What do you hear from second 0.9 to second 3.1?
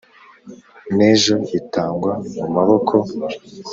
N' ejo itagwa mu maboko.